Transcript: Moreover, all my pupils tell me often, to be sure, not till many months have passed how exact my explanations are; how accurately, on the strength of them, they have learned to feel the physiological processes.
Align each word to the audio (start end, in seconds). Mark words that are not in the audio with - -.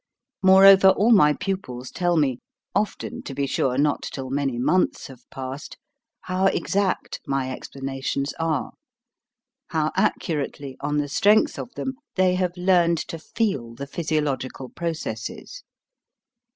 Moreover, 0.41 0.87
all 0.87 1.11
my 1.11 1.33
pupils 1.33 1.91
tell 1.91 2.17
me 2.17 2.39
often, 2.73 3.21
to 3.21 3.35
be 3.35 3.45
sure, 3.45 3.77
not 3.77 4.01
till 4.01 4.31
many 4.31 4.57
months 4.57 5.05
have 5.05 5.29
passed 5.29 5.77
how 6.21 6.47
exact 6.47 7.19
my 7.27 7.51
explanations 7.51 8.33
are; 8.39 8.71
how 9.67 9.91
accurately, 9.95 10.75
on 10.79 10.97
the 10.97 11.07
strength 11.07 11.59
of 11.59 11.71
them, 11.75 11.93
they 12.15 12.33
have 12.33 12.57
learned 12.57 12.97
to 13.09 13.19
feel 13.19 13.75
the 13.75 13.85
physiological 13.85 14.69
processes. 14.69 15.61